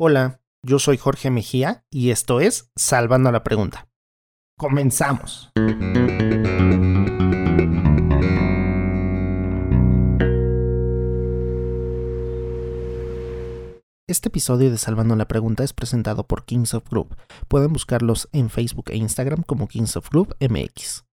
[0.00, 3.88] Hola, yo soy Jorge Mejía y esto es Salvando la Pregunta.
[4.56, 5.50] Comenzamos.
[14.06, 17.16] Este episodio de Salvando la Pregunta es presentado por Kings of Group.
[17.48, 21.07] Pueden buscarlos en Facebook e Instagram como Kings of Group MX.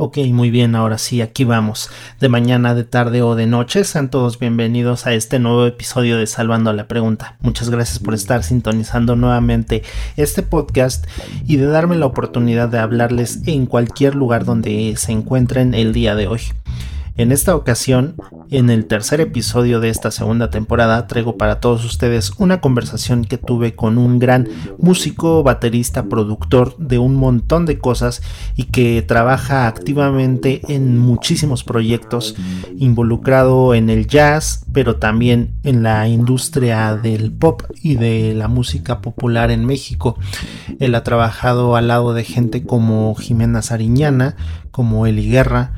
[0.00, 1.90] Ok, muy bien, ahora sí, aquí vamos.
[2.20, 6.28] De mañana, de tarde o de noche, sean todos bienvenidos a este nuevo episodio de
[6.28, 7.36] Salvando la Pregunta.
[7.40, 9.82] Muchas gracias por estar sintonizando nuevamente
[10.16, 11.04] este podcast
[11.48, 16.14] y de darme la oportunidad de hablarles en cualquier lugar donde se encuentren el día
[16.14, 16.42] de hoy.
[17.18, 18.14] En esta ocasión,
[18.48, 23.38] en el tercer episodio de esta segunda temporada, traigo para todos ustedes una conversación que
[23.38, 28.22] tuve con un gran músico, baterista, productor de un montón de cosas
[28.54, 32.36] y que trabaja activamente en muchísimos proyectos,
[32.76, 39.00] involucrado en el jazz, pero también en la industria del pop y de la música
[39.00, 40.16] popular en México.
[40.78, 44.36] Él ha trabajado al lado de gente como Jimena Sariñana,
[44.70, 45.72] como Eli Guerra,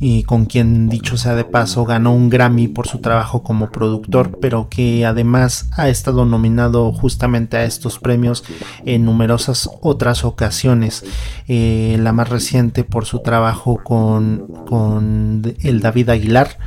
[0.00, 4.38] y con quien dicho sea de paso ganó un Grammy por su trabajo como productor,
[4.40, 8.44] pero que además ha estado nominado justamente a estos premios
[8.84, 11.04] en numerosas otras ocasiones.
[11.48, 16.58] Eh, la más reciente por su trabajo con, con el David Aguilar.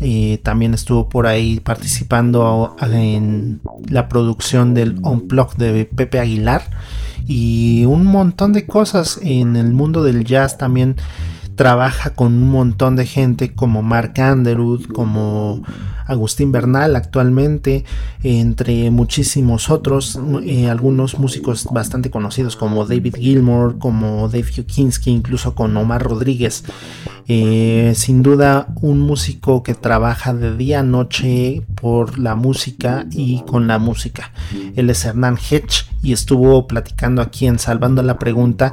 [0.00, 6.62] Eh, también estuvo por ahí participando en la producción del Unplug de Pepe Aguilar
[7.26, 10.94] y un montón de cosas en el mundo del jazz también
[11.58, 15.60] trabaja con un montón de gente como Mark Underwood, como
[16.08, 17.84] Agustín Bernal actualmente,
[18.22, 25.54] entre muchísimos otros, eh, algunos músicos bastante conocidos como David Gilmour, como Dave Yukinski, incluso
[25.54, 26.64] con Omar Rodríguez.
[27.30, 33.42] Eh, sin duda un músico que trabaja de día a noche por la música y
[33.42, 34.32] con la música.
[34.76, 38.72] Él es Hernán Hedge y estuvo platicando aquí en Salvando la Pregunta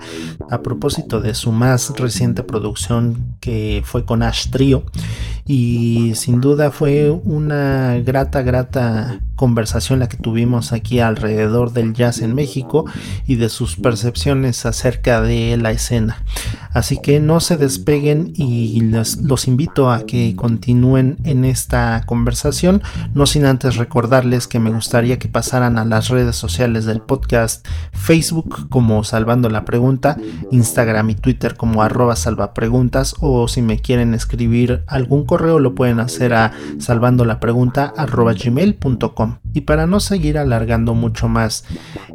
[0.49, 4.85] a propósito de su más reciente producción que fue con Ash Trio
[5.47, 12.21] y sin duda fue una grata, grata conversación la que tuvimos aquí alrededor del jazz
[12.21, 12.85] en México
[13.27, 16.23] y de sus percepciones acerca de la escena.
[16.73, 22.81] Así que no se despeguen y los invito a que continúen en esta conversación,
[23.13, 27.65] no sin antes recordarles que me gustaría que pasaran a las redes sociales del podcast,
[27.93, 30.17] Facebook como Salvando la Pregunta,
[30.51, 35.99] Instagram y Twitter como arroba salvapreguntas o si me quieren escribir algún correo lo pueden
[35.99, 41.65] hacer a salvando la pregunta arroba gmail.com y para no seguir alargando mucho más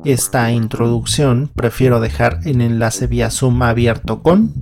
[0.07, 4.55] esta introducción, prefiero dejar el enlace vía Zoom abierto con...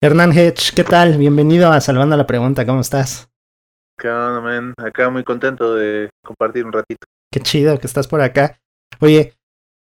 [0.00, 1.18] Hernán Hedge, ¿qué tal?
[1.18, 3.28] Bienvenido a Salvando la Pregunta, ¿cómo estás?
[3.98, 4.72] ¿Qué onda, man?
[4.76, 7.04] Acá muy contento de compartir un ratito.
[7.32, 8.56] Qué chido que estás por acá.
[9.00, 9.32] Oye,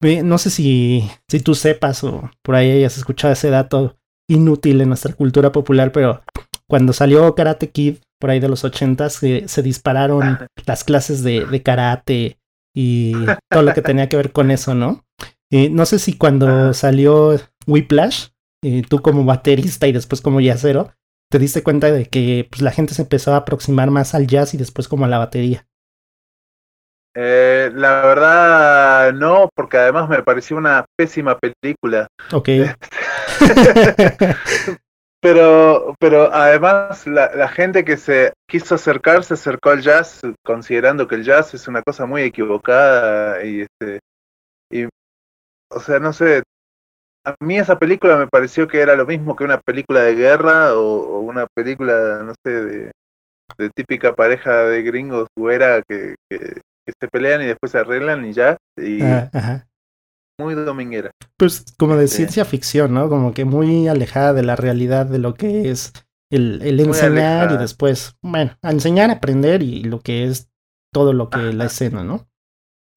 [0.01, 3.97] no sé si, si tú sepas o por ahí hayas escuchado ese dato
[4.29, 6.21] inútil en nuestra cultura popular, pero
[6.67, 11.45] cuando salió Karate Kid por ahí de los ochentas se, se dispararon las clases de,
[11.45, 12.39] de, karate
[12.75, 13.13] y
[13.49, 15.05] todo lo que tenía que ver con eso, ¿no?
[15.51, 18.29] Y no sé si cuando salió Whiplash,
[18.65, 20.91] y tú como baterista y después como jazzero,
[21.31, 24.53] te diste cuenta de que pues, la gente se empezó a aproximar más al jazz
[24.53, 25.67] y después como a la batería.
[27.17, 32.07] Eh, la verdad no, porque además me pareció una pésima película.
[32.33, 32.49] Ok.
[35.21, 41.07] pero, pero además la, la, gente que se quiso acercar se acercó al jazz considerando
[41.07, 43.99] que el jazz es una cosa muy equivocada y este
[44.69, 44.85] y
[45.69, 46.43] o sea no sé
[47.23, 50.75] a mí esa película me pareció que era lo mismo que una película de guerra
[50.75, 52.91] o, una película no sé de,
[53.57, 58.25] de, típica pareja de gringos güera que, que que se pelean y después se arreglan
[58.25, 58.57] y ya.
[58.77, 59.65] Y ah,
[60.37, 61.11] muy dominguera.
[61.37, 63.09] Pues como de ciencia ficción, ¿no?
[63.09, 65.93] Como que muy alejada de la realidad de lo que es
[66.29, 70.49] el, el enseñar y después, bueno, a enseñar, aprender y lo que es
[70.93, 72.27] todo lo que la escena, ¿no?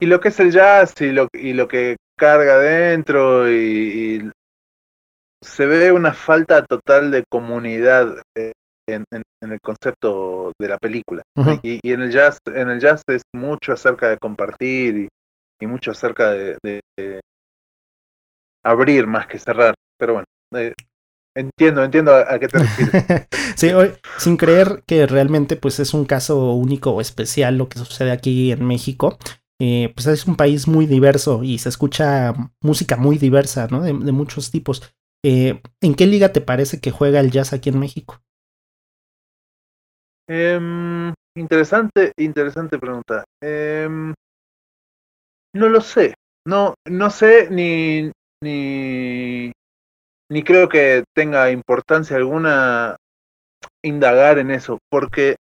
[0.00, 4.30] Y lo que es el jazz y lo, y lo que carga dentro y,
[5.40, 8.52] se ve una falta total de comunidad eh,
[8.94, 9.04] en,
[9.40, 11.22] el concepto de la película.
[11.62, 15.08] y, en el jazz, en el jazz es mucho acerca de compartir
[15.60, 16.80] y, mucho acerca de,
[18.64, 19.74] abrir más que cerrar.
[19.98, 20.74] Pero bueno, eh,
[21.36, 23.26] entiendo, entiendo a, qué te refieres.
[23.56, 23.70] sí,
[24.18, 28.52] sin creer que realmente pues es un caso único o especial lo que sucede aquí
[28.52, 29.18] en México.
[29.60, 32.32] Eh, pues es un país muy diverso y se escucha
[32.62, 33.82] música muy diversa, ¿no?
[33.82, 34.82] De, muchos tipos.
[35.24, 38.22] Eh, ¿En qué liga te parece que juega el jazz aquí en México?
[40.28, 43.24] Em, interesante, interesante pregunta.
[43.42, 44.12] Em,
[45.54, 46.14] no lo sé.
[46.46, 48.10] No, no sé ni,
[48.42, 49.52] ni,
[50.30, 52.96] ni creo que tenga importancia alguna
[53.82, 55.36] indagar en eso, porque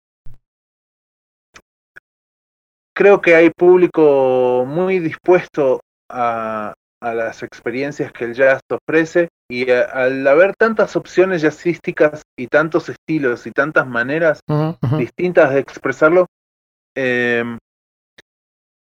[2.94, 5.81] creo que hay público muy dispuesto
[6.11, 12.48] a, a las experiencias que el jazz ofrece y al haber tantas opciones jazzísticas y
[12.48, 14.40] tantos estilos y tantas maneras
[14.98, 16.26] distintas de expresarlo,
[16.96, 17.58] em,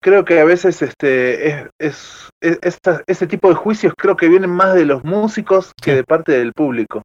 [0.03, 4.75] creo que a veces este es, es, este tipo de juicios creo que vienen más
[4.75, 7.03] de los músicos que de parte del público.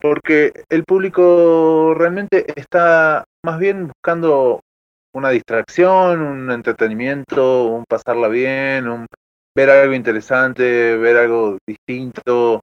[0.00, 4.60] Porque el público realmente está más bien buscando
[5.14, 9.06] una distracción un entretenimiento un pasarla bien un
[9.56, 12.60] ver algo interesante ver algo distinto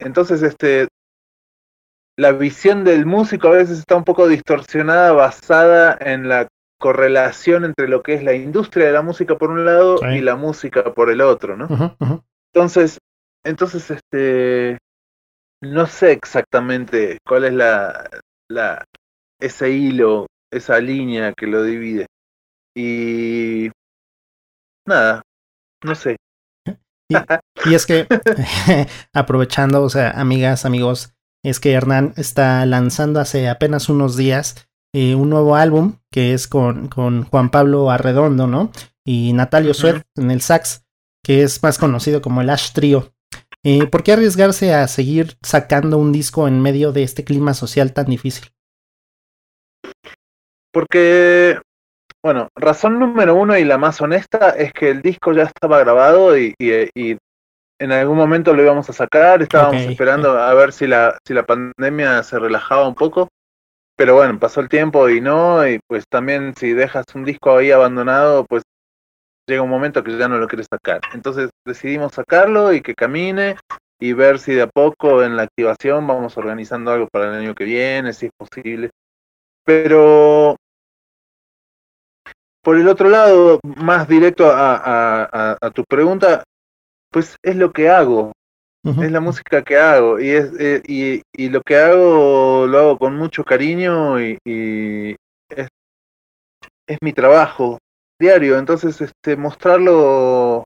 [0.00, 0.88] entonces este
[2.16, 6.48] la visión del músico a veces está un poco distorsionada basada en la
[6.78, 10.36] correlación entre lo que es la industria de la música por un lado y la
[10.36, 11.68] música por el otro, ¿no?
[12.52, 12.98] Entonces,
[13.44, 14.78] entonces, este,
[15.62, 18.08] no sé exactamente cuál es la,
[18.48, 18.84] la,
[19.38, 22.06] ese hilo, esa línea que lo divide.
[22.74, 23.70] Y
[24.86, 25.22] nada,
[25.84, 26.16] no sé.
[27.10, 28.06] Y, y es que,
[29.12, 31.12] aprovechando, o sea, amigas, amigos,
[31.44, 36.48] es que Hernán está lanzando hace apenas unos días eh, un nuevo álbum que es
[36.48, 38.72] con, con, Juan Pablo Arredondo, ¿no?
[39.06, 40.84] Y Natalio Suez en el sax,
[41.24, 43.14] que es más conocido como el Ash Trio.
[43.62, 47.92] Eh, ¿Por qué arriesgarse a seguir sacando un disco en medio de este clima social
[47.92, 48.50] tan difícil?
[50.72, 51.60] Porque,
[52.22, 56.36] bueno, razón número uno y la más honesta es que el disco ya estaba grabado
[56.36, 57.16] y, y,
[57.78, 59.40] en algún momento lo íbamos a sacar.
[59.40, 63.28] Estábamos esperando a ver si la, si la pandemia se relajaba un poco
[64.00, 67.70] pero bueno, pasó el tiempo y no, y pues también si dejas un disco ahí
[67.70, 68.62] abandonado, pues
[69.46, 71.02] llega un momento que ya no lo quieres sacar.
[71.12, 73.56] Entonces decidimos sacarlo y que camine
[74.00, 77.54] y ver si de a poco en la activación vamos organizando algo para el año
[77.54, 78.88] que viene, si es posible.
[79.66, 80.56] Pero
[82.70, 86.44] por el otro lado, más directo a, a tu pregunta,
[87.10, 88.30] pues es lo que hago.
[88.84, 92.98] Es la música que hago y, es, eh, y, y, lo que hago lo hago
[92.98, 95.16] con mucho cariño y, y
[95.48, 95.66] es,
[96.86, 97.78] es, mi trabajo
[98.20, 98.56] diario.
[98.56, 100.62] Entonces, este, mostrarlo,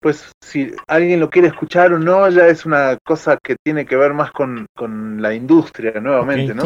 [0.00, 3.96] pues si alguien lo quiere escuchar o no, ya es una cosa que tiene que
[3.96, 6.62] ver más con, con la industria nuevamente, ¿no?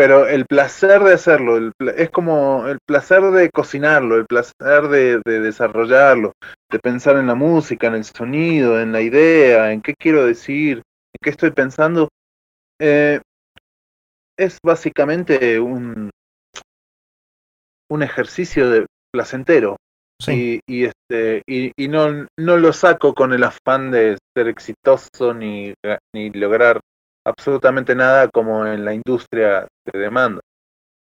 [0.00, 6.32] Pero el placer de hacerlo, es como el placer de cocinarlo, el placer de, desarrollarlo,
[6.70, 10.78] de pensar en la música, en el sonido, en la idea, en qué quiero decir,
[10.78, 12.08] en qué estoy pensando,
[12.80, 13.20] eh,
[14.38, 16.08] es básicamente un,
[17.90, 19.76] un ejercicio de placentero.
[20.28, 25.34] Y, y, este y, y no, no lo saco con el afán de ser exitoso
[25.34, 25.74] ni,
[26.14, 26.80] ni lograr
[27.26, 30.40] absolutamente nada como en la industria de demanda.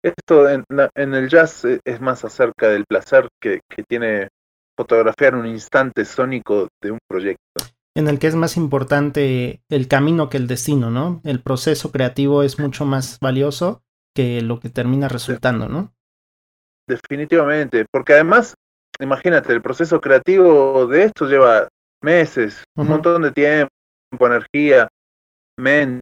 [0.03, 4.29] Esto en, el jazz e, es más acerca del placer que, tiene
[4.77, 7.65] fotografiar un instante sónico de un proyecto.
[7.97, 11.21] En el que es más importante el camino que el destino, ¿no?
[11.25, 13.83] El proceso creativo es mucho más valioso
[14.15, 15.93] que lo que termina resultando, ¿no?
[16.89, 18.55] Definitivamente, porque además,
[19.01, 21.69] imagínate, el proceso creativo de esto lleva
[22.01, 23.71] meses, un montón de tiempo,
[24.21, 24.89] energía,
[25.59, 26.01] mente,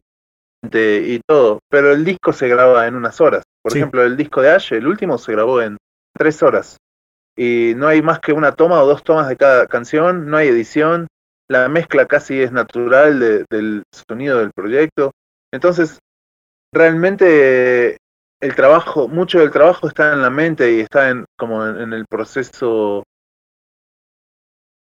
[0.63, 3.43] y todo, pero el disco se graba en unas horas.
[3.61, 5.77] Por ejemplo, el disco de Ash, el último, se grabó en
[6.15, 6.77] tres horas.
[7.35, 10.47] Y no hay más que una toma o dos tomas de cada canción, no hay
[10.47, 11.07] edición,
[11.47, 15.11] la mezcla casi es natural del sonido del proyecto.
[15.53, 15.99] Entonces,
[16.73, 17.97] realmente
[18.41, 22.05] el trabajo, mucho del trabajo está en la mente y está en como en, el
[22.07, 23.03] proceso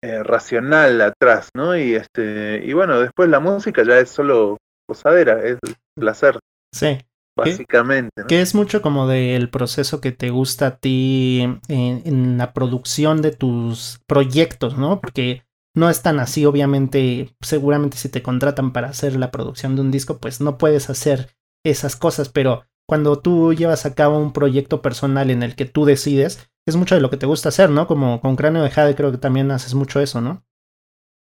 [0.02, 1.76] eh, racional atrás, ¿no?
[1.78, 5.58] Y este, y bueno, después la música ya es solo posadera, es
[5.96, 6.40] placer.
[6.74, 6.98] Sí.
[7.38, 8.24] Básicamente.
[8.28, 13.32] Que es mucho como del proceso que te gusta a ti en, la producción de
[13.32, 15.00] tus proyectos, ¿no?
[15.00, 15.44] Porque
[15.76, 19.92] no es tan así, obviamente, seguramente si te contratan para hacer la producción de un
[19.92, 21.30] disco, pues no puedes hacer
[21.64, 25.86] esas cosas, pero cuando tú llevas a cabo un proyecto personal en el que tú
[25.86, 27.86] decides, es mucho de lo que te gusta hacer, ¿no?
[27.86, 30.44] Como con Cráneo de Jade creo que también haces mucho eso, ¿no?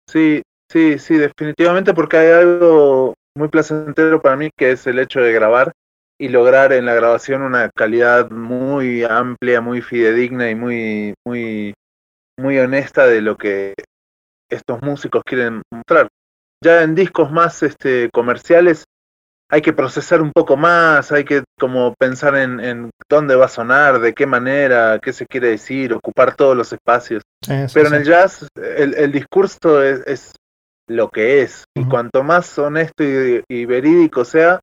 [0.08, 5.20] Sí, sí, sí, definitivamente porque hay algo muy placentero para mí, que es el hecho
[5.20, 5.72] de grabar
[6.18, 11.74] y lograr en la grabación una calidad muy amplia, muy fidedigna y muy, muy,
[12.38, 13.74] muy honesta de lo que
[14.50, 16.08] estos músicos quieren mostrar.
[16.62, 18.84] Ya en discos más este, comerciales,
[19.50, 23.48] hay que procesar un poco más, hay que como pensar en, en, dónde va a
[23.48, 27.22] sonar, de qué manera, qué se quiere decir, ocupar todos los espacios.
[27.46, 30.32] Pero en el jazz el, el discurso es, es,
[30.90, 34.58] lo que es, y cuanto más honesto y, verídico sea,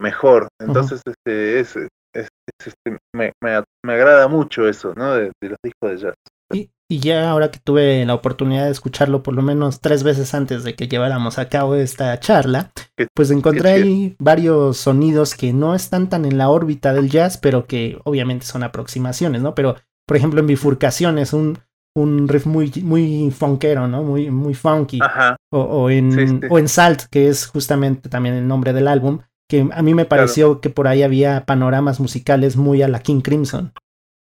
[0.00, 0.46] mejor.
[0.60, 1.76] Entonces, este, es,
[2.14, 5.14] este, me, me, agrada mucho eso, ¿no?
[5.14, 6.14] De, los discos de jazz.
[6.54, 10.32] Y, y, ya ahora que tuve la oportunidad de escucharlo por lo menos tres veces
[10.34, 12.70] antes de que lleváramos a cabo esta charla,
[13.12, 17.66] pues encontré ahí varios sonidos que no están tan en la órbita del jazz, pero
[17.66, 19.56] que obviamente son aproximaciones, ¿no?
[19.56, 19.74] Pero,
[20.06, 21.58] por ejemplo, en bifurcaciones, un,
[21.96, 24.02] un riff muy, muy funkero, ¿no?
[24.02, 24.98] Muy, muy funky.
[25.02, 25.36] Ajá.
[25.50, 29.66] O, o, en, o en Salt, que es justamente también el nombre del álbum, que
[29.72, 33.72] a mí me pareció que por ahí había panoramas musicales muy a la King Crimson.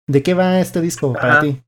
[0.08, 1.62] ¿De qué va este disco para ti?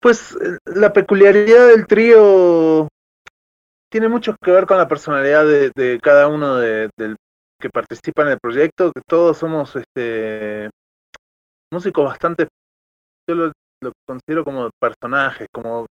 [0.00, 2.88] Pues eh, la peculiaridad del trío
[3.90, 6.88] tiene mucho que ver con la personalidad de, cada uno de,
[7.60, 10.70] que participa en el proyecto, que todos somos este
[11.70, 12.48] músicos bastante,
[13.28, 13.52] yo lo,
[14.06, 15.86] considero como personajes, como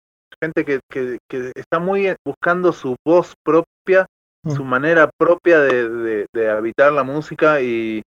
[0.43, 4.07] gente que, que, que está muy buscando su voz propia
[4.55, 8.03] su manera propia de, de, habitar la música y,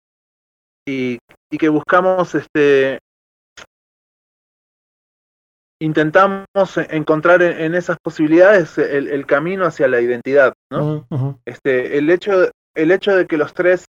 [0.88, 1.18] y,
[1.58, 3.00] que buscamos este
[5.82, 6.46] intentamos
[6.90, 11.06] encontrar en, esas posibilidades el, camino hacia la identidad no
[11.46, 13.86] este el hecho el hecho de que los tres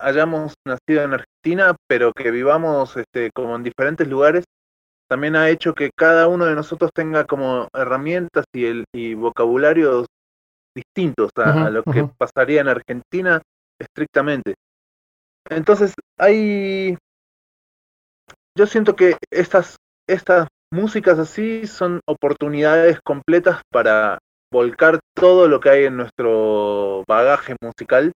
[0.00, 4.44] hayamos nacido en Argentina pero que vivamos este como en diferentes lugares
[5.08, 10.06] también ha hecho que cada uno de nosotros tenga como herramientas y el y vocabularios
[10.74, 13.40] distintos a, lo que pasaría en Argentina
[13.78, 14.54] estrictamente.
[15.48, 16.96] Entonces, hay.
[18.56, 19.76] Yo siento que estas,
[20.08, 24.18] estas músicas así son oportunidades completas para
[24.54, 28.12] volcar todo lo que hay en nuestro bagaje musical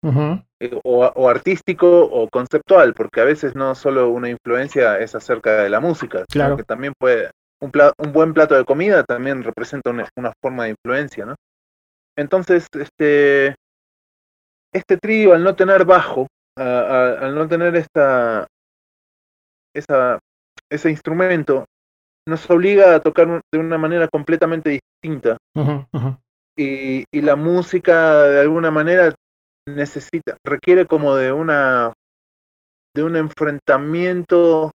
[0.59, 5.69] eh, o, artístico o conceptual, porque a veces no solo una influencia es acerca de
[5.69, 6.51] la música, claro.
[6.51, 10.65] sino que también puede un, un buen plato de comida también representa una, una forma
[10.65, 11.35] de influencia, ¿no?
[12.15, 13.55] Entonces, este,
[14.71, 18.47] este trío, al no tener bajo, al no tener esta,
[19.73, 20.19] esa,
[20.69, 21.65] ese instrumento,
[22.27, 25.37] nos obliga a tocar de una manera completamente distinta.
[26.57, 29.13] Y, y, la música, de alguna manera,
[29.67, 31.93] necesita, requiere como de una
[32.95, 34.71] de un enfrentamiento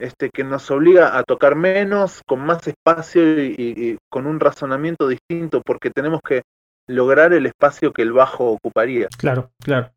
[0.00, 5.62] este, que nos obliga a tocar menos, con más espacio y, con un razonamiento distinto,
[5.64, 6.42] porque tenemos que
[6.88, 9.08] lograr el espacio que el bajo ocuparía.
[9.16, 9.92] Claro, claro.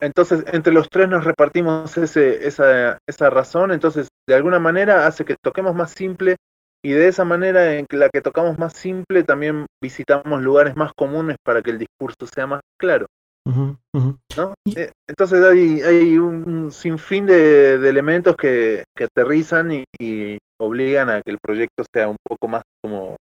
[0.00, 5.24] Entonces, entre los tres nos repartimos ese, esa, esa razón, entonces, de alguna manera hace
[5.24, 6.36] que toquemos más simple
[6.84, 11.36] y de esa manera en la que tocamos más simple también visitamos lugares más comunes
[11.44, 13.06] para que el discurso sea más claro.
[13.44, 14.54] ¿no?
[14.76, 21.10] Eh, entonces hay, hay un sinfín de, de elementos que, que aterrizan y, y, obligan
[21.10, 23.16] a que el proyecto sea un poco más como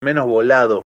[0.00, 0.82] menos volado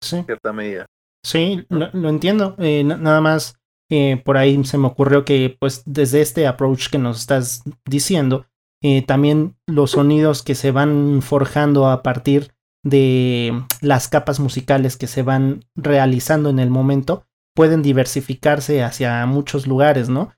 [0.00, 0.22] sí.
[0.24, 0.86] cierta medida.
[1.24, 2.54] Sí, lo, entiendo.
[2.58, 3.56] Eh, nada más
[3.90, 8.46] eh, por ahí se me ocurrió que, pues, desde este approach que nos estás diciendo,
[8.82, 15.06] eh, también los sonidos que se van forjando a partir de las capas musicales que
[15.06, 20.32] se van realizando en el momento pueden diversificarse hacia muchos lugares, ¿no?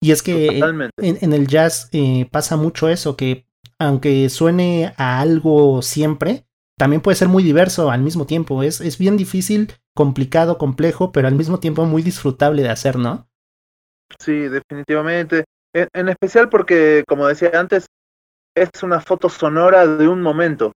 [0.00, 1.90] Y es que en, en, el jazz
[2.30, 3.46] pasa mucho eso, que
[3.80, 6.46] aunque suene a algo siempre,
[6.78, 8.62] también puede ser muy diverso al mismo tiempo.
[8.62, 13.28] Es, es bien difícil, complicado, complejo, pero al mismo tiempo muy disfrutable de hacer, ¿no?
[14.18, 15.44] Sí, definitivamente.
[15.74, 17.86] En, especial porque, como decía antes,
[18.56, 20.72] es una foto sonora de un momento.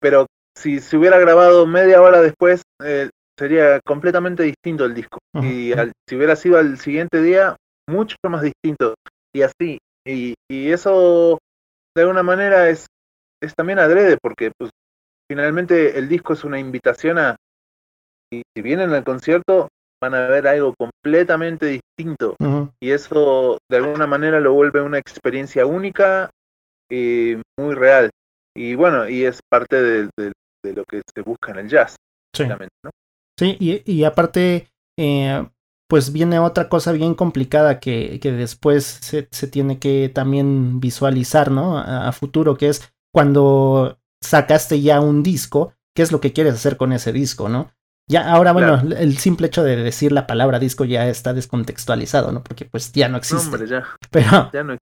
[0.00, 5.18] Pero si se hubiera grabado media hora después, eh, sería completamente distinto el disco.
[5.42, 5.72] Y
[6.08, 7.56] si hubiera sido al siguiente día,
[7.88, 8.94] mucho más distinto.
[9.34, 9.78] Y así.
[10.06, 11.38] Y, y eso,
[11.94, 12.86] de alguna manera, es,
[13.42, 14.70] es también adrede, porque pues,
[15.28, 17.36] finalmente el disco es una invitación a,
[18.32, 19.68] y si vienen al concierto,
[20.00, 22.36] van a ver algo completamente distinto.
[22.80, 26.30] Y eso de alguna manera lo vuelve una experiencia única
[26.90, 28.10] y muy real.
[28.54, 31.96] Y bueno, y es parte de, lo que se busca en el jazz.
[32.34, 32.90] Sí, ¿no?
[33.38, 35.46] sí y, y aparte, eh,
[35.88, 41.50] pues viene otra cosa bien complicada que, que después se, se, tiene que también visualizar,
[41.50, 41.78] ¿no?
[41.78, 46.76] a futuro, que es cuando sacaste ya un disco, ¿qué es lo que quieres hacer
[46.76, 47.70] con ese disco, no?
[48.08, 52.44] Ya, ahora, bueno, el simple hecho de decir la palabra disco ya está descontextualizado, ¿no?
[52.44, 53.66] Porque pues ya no existe.
[53.66, 53.84] ya.
[54.10, 54.50] Pero,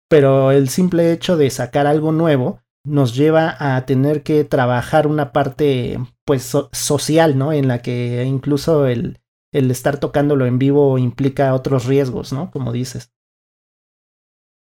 [0.07, 5.31] pero el simple hecho de sacar algo nuevo nos lleva a tener que trabajar una
[5.31, 7.51] parte, pues, social, ¿no?
[7.51, 9.19] En la que incluso el,
[9.51, 12.51] el estar tocándolo en vivo implica otros riesgos, ¿no?
[12.51, 13.11] Como dices.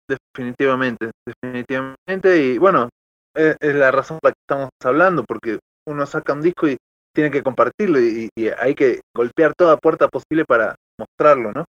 [0.07, 2.43] Definitivamente, definitivamente.
[2.43, 2.89] Y bueno,
[3.35, 6.77] es, la razón por la que estamos hablando, porque uno saca un disco y
[7.13, 11.65] tiene que compartirlo y, hay que golpear toda puerta posible para mostrarlo, ¿no?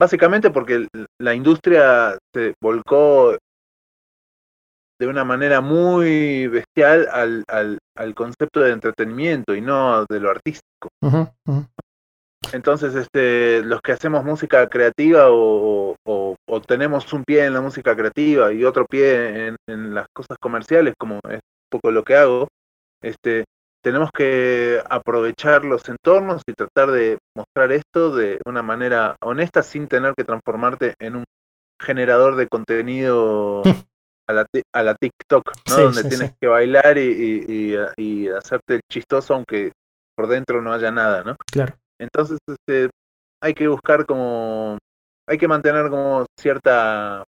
[0.00, 0.86] Básicamente porque
[1.20, 3.36] la industria se volcó
[5.00, 10.30] de una manera muy bestial al, al, al concepto de entretenimiento y no de lo
[10.30, 10.88] artístico.
[12.52, 17.94] Entonces, este, los que hacemos música creativa o, o, tenemos un pie en la música
[17.94, 22.16] creativa y otro pie en, en, las cosas comerciales, como es un poco lo que
[22.16, 22.48] hago,
[23.02, 23.44] este,
[23.82, 29.86] tenemos que aprovechar los entornos y tratar de mostrar esto de una manera honesta sin
[29.86, 31.24] tener que transformarte en un
[31.80, 33.62] generador de contenido
[34.28, 35.76] a la, a la TikTok, ¿no?
[35.76, 39.72] Donde tienes que bailar y, y, hacerte el chistoso aunque
[40.16, 41.36] por dentro no haya nada, ¿no?
[41.50, 41.74] Claro.
[42.00, 42.90] Entonces, este,
[43.40, 44.78] hay que buscar como,
[45.26, 47.24] hay que mantener como cierta,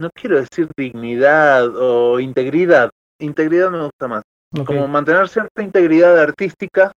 [0.00, 4.22] no quiero decir dignidad o integridad, integridad me gusta más,
[4.64, 6.92] como mantener cierta integridad artística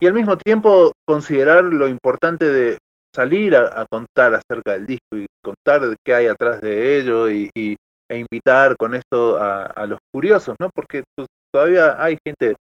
[0.00, 2.78] y al mismo tiempo considerar lo importante de
[3.14, 8.18] salir a, contar acerca del disco y contar qué hay atrás de ello y, e
[8.18, 10.70] invitar con esto a, los curiosos, ¿no?
[10.74, 12.56] Porque pues, todavía hay gente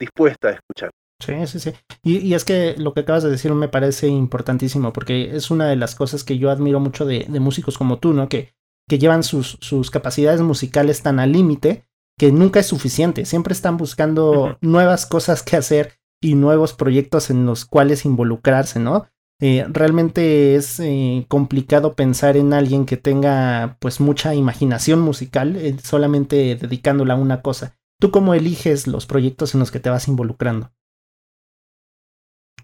[0.00, 0.90] dispuesta a escuchar.
[1.22, 1.72] Sí, sí, sí.
[2.02, 5.76] Y, es que lo que acabas de decir me parece importantísimo, porque es una de
[5.76, 8.28] las cosas que yo admiro mucho de, músicos como tú, ¿no?
[8.28, 8.54] Que,
[8.88, 11.84] que llevan sus, sus capacidades musicales tan al límite
[12.20, 13.24] que nunca es suficiente.
[13.24, 19.06] Siempre están buscando nuevas cosas que hacer y nuevos proyectos en los cuales involucrarse, ¿no?
[19.40, 25.78] Eh, realmente es eh, complicado pensar en alguien que tenga pues mucha imaginación musical eh,
[25.82, 27.78] solamente dedicándola a una cosa.
[27.98, 30.72] ¿Tú cómo eliges los proyectos en los que te vas involucrando?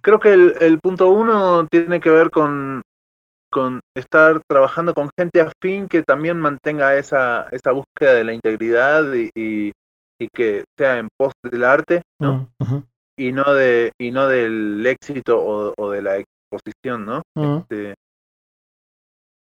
[0.02, 2.82] Creo que el, punto uno tiene que ver con,
[3.56, 9.02] con, estar trabajando con gente afín que también mantenga esa, esa búsqueda de la integridad
[9.34, 9.72] y,
[10.34, 12.50] que sea en pos del arte, ¿no?
[12.58, 12.78] Mm,
[13.18, 17.22] y no de y no del éxito o, o de la posición, ¿no?
[17.34, 17.94] Este,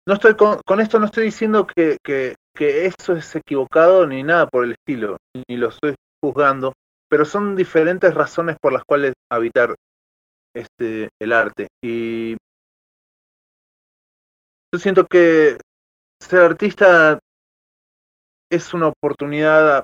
[0.08, 4.24] no estoy con, con, esto no estoy diciendo que, que, que, eso es equivocado ni
[4.24, 5.18] nada por el estilo,
[5.48, 5.94] ni lo estoy
[6.24, 6.74] juzgando,
[7.10, 9.76] pero son diferentes razones por las cuales habitar
[10.56, 11.68] este el arte.
[11.84, 12.38] Y
[14.72, 15.58] yo siento que
[16.22, 17.20] ser artista
[18.52, 19.84] es una oportunidad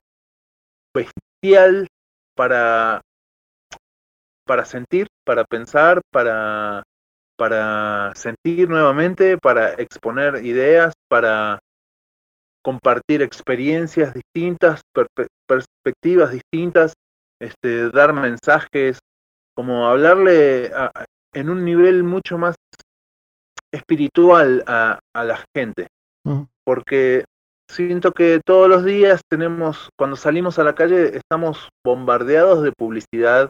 [0.93, 1.87] bestial
[2.35, 3.01] para
[4.47, 6.83] para sentir, para pensar, para
[7.37, 11.59] para sentir nuevamente, para exponer ideas, para
[12.63, 14.81] compartir experiencias distintas,
[15.47, 16.93] perspectivas distintas,
[17.39, 18.99] este, dar mensajes,
[19.53, 20.71] como hablarle
[21.33, 22.55] en un nivel mucho más
[23.75, 25.87] espiritual a, la gente.
[26.63, 27.25] Porque
[27.69, 33.49] siento que todos los días tenemos, cuando salimos a la calle, estamos bombardeados de publicidad,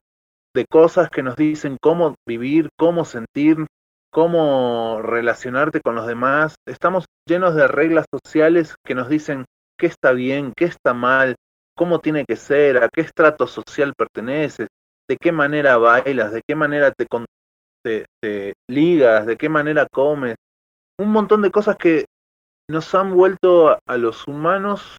[0.53, 3.65] de cosas que nos dicen cómo vivir, cómo sentir,
[4.11, 6.55] cómo relacionarte con los demás.
[6.65, 9.45] Estamos llenos de reglas sociales que nos dicen
[9.77, 11.35] qué está bien, qué está mal,
[11.77, 14.67] cómo tiene que ser, a qué estrato social perteneces,
[15.09, 17.05] de qué manera bailas, de qué manera te,
[17.85, 20.35] te, ligas, de qué manera comes.
[20.99, 22.05] Un montón de cosas que
[22.69, 24.97] nos han vuelto a, los humanos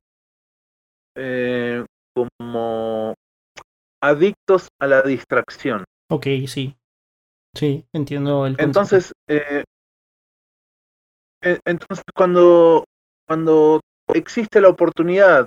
[1.17, 3.15] eh, como
[4.03, 5.85] adictos a la distracción.
[6.11, 6.77] Ok, sí.
[7.57, 9.65] Sí, entiendo el Entonces, eh,
[11.43, 12.85] e, entonces cuando,
[13.27, 13.81] cuando
[14.13, 15.47] existe la oportunidad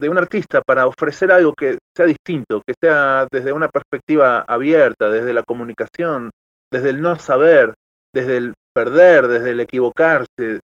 [0.00, 5.10] de un artista para ofrecer algo que sea distinto, que sea desde una perspectiva abierta,
[5.10, 6.30] desde la comunicación,
[6.74, 7.74] desde el no saber,
[8.12, 10.58] desde el perder, desde el equivocarse,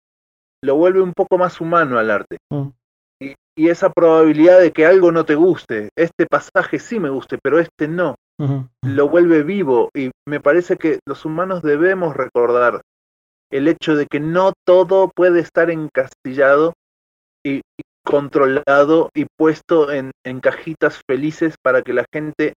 [0.63, 2.38] lo vuelve un poco más humano al arte.
[2.52, 2.69] Mm.
[3.22, 7.38] Y, y, esa probabilidad de que algo no te guste, este pasaje sí me guste,
[7.43, 8.15] pero este no,
[8.82, 12.82] lo vuelve vivo y me parece que los humanos debemos recordar
[13.52, 16.74] el hecho de que no todo puede estar encastillado
[17.45, 17.62] y,
[18.04, 22.54] controlado y puesto en, en, cajitas felices para que la gente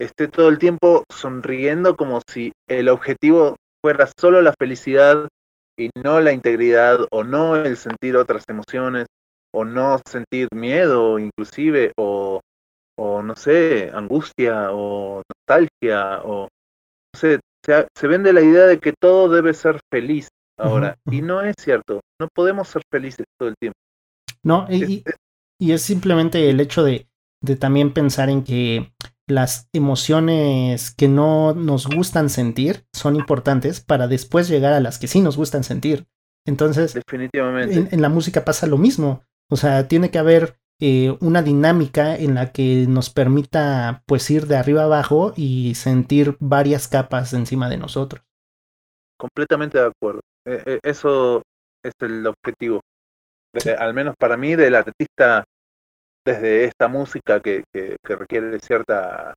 [0.00, 5.28] esté todo el tiempo sonriendo como si el objetivo fuera solo la felicidad
[5.78, 9.06] y no la integridad o no el sentir otras emociones
[9.52, 12.40] o no sentir miedo inclusive o
[13.00, 18.92] o no sé, angustia o nostalgia o no sé, se, vende la idea de que
[18.92, 23.54] todo debe ser feliz ahora y no es cierto, no podemos ser felices todo el
[23.58, 23.78] tiempo.
[24.42, 25.02] No, y,
[25.58, 27.06] y es simplemente el hecho de,
[27.42, 28.92] de también pensar en que
[29.30, 35.06] las emociones que no nos gustan sentir son importantes para después llegar a las que
[35.06, 36.06] sí nos gustan sentir.
[36.46, 37.88] Entonces, definitivamente.
[37.94, 39.22] En, la música pasa lo mismo.
[39.50, 44.46] O sea, tiene que haber eh, una dinámica en la que nos permita pues ir
[44.46, 48.22] de arriba abajo y sentir varias capas encima de nosotros.
[49.18, 50.20] Completamente de acuerdo.
[50.46, 51.42] E, e, eso
[51.84, 52.80] es el objetivo.
[53.78, 55.44] al menos para mí, del artista
[56.24, 59.34] desde esta música que, que, requiere cierta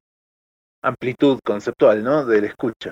[0.83, 2.25] amplitud conceptual, ¿no?
[2.25, 2.91] De la escucha.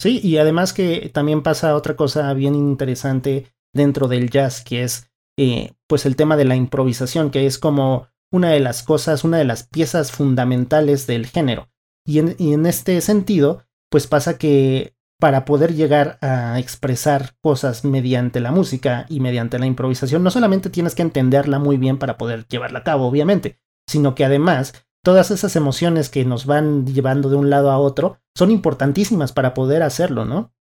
[0.00, 5.10] Sí, y además que también pasa otra cosa bien interesante dentro del jazz, que es
[5.38, 9.38] eh, pues el tema de la improvisación, que es como una de las cosas, una
[9.38, 11.68] de las piezas fundamentales del género.
[12.06, 17.84] Y en, y en este sentido, pues pasa que para poder llegar a expresar cosas
[17.84, 22.18] mediante la música y mediante la improvisación, no solamente tienes que entenderla muy bien para
[22.18, 27.28] poder llevarla a cabo, obviamente, sino que además todas esas emociones que nos van llevando
[27.28, 30.52] de un lado a otro son importantísimas para poder hacerlo, ¿no?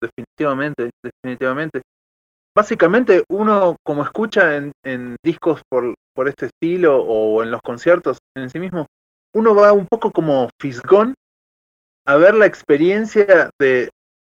[0.00, 1.82] Definitivamente, definitivamente.
[2.56, 8.50] Básicamente uno como escucha en, discos por, por este estilo o en los conciertos en
[8.50, 8.86] sí mismo,
[9.34, 11.14] uno va un poco como fisgón
[12.06, 13.90] a ver la experiencia de,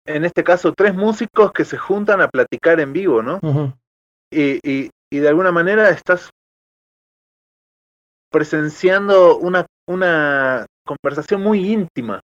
[0.06, 3.40] en este caso, tres músicos que se juntan a platicar en vivo, ¿no?
[4.30, 6.30] y, y, y, de alguna manera estás
[8.30, 12.20] presenciando una, una conversación muy íntima,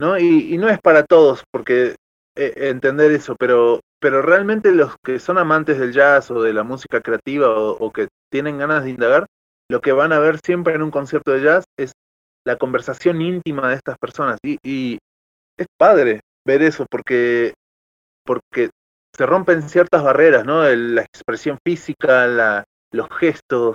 [0.00, 0.18] ¿no?
[0.18, 1.96] Y, y no es para todos, porque
[2.36, 6.62] eh, entender eso, pero, pero realmente los que son amantes del jazz o de la
[6.62, 9.26] música creativa o, o que tienen ganas de indagar,
[9.68, 11.92] lo que van a ver siempre en un concierto de jazz es
[12.44, 14.38] la conversación íntima de estas personas.
[14.42, 14.98] Y, y
[15.58, 17.54] es padre ver eso porque,
[18.24, 18.70] porque
[19.16, 20.62] se rompen ciertas barreras, ¿no?
[20.64, 23.74] La expresión física, la, los gestos,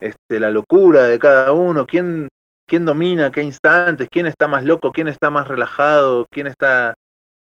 [0.00, 2.28] este, la locura de cada uno, quién,
[2.66, 6.94] quién domina qué instantes, quién está más loco, quién está más relajado, quién está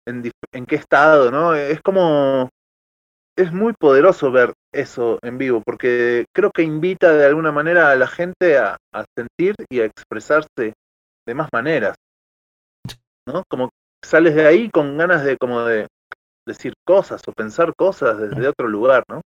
[0.05, 1.55] en, en qué estado, ¿no?
[1.55, 2.49] Es como
[3.37, 7.95] es muy poderoso ver eso en vivo, porque creo que invita de alguna manera a
[7.95, 8.77] la gente a,
[9.15, 10.73] sentir y a expresarse
[11.27, 11.95] de más maneras.
[13.27, 13.43] ¿No?
[13.49, 13.69] Como
[14.03, 15.87] sales de ahí con ganas de como de
[16.47, 19.21] decir cosas o pensar cosas desde otro lugar, ¿no?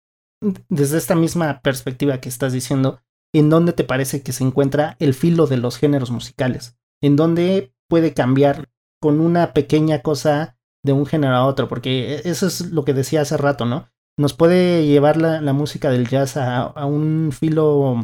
[0.69, 3.01] Desde esta misma perspectiva que estás diciendo,
[3.35, 6.77] ¿en dónde te parece que se encuentra el filo de los géneros musicales?
[7.01, 8.69] ¿En dónde puede cambiar
[9.01, 11.69] con una pequeña cosa de un género a otro?
[11.69, 13.89] Porque e, eso es lo que decía hace rato, ¿no?
[14.19, 17.97] Nos puede llevar la, la música del jazz a, un filo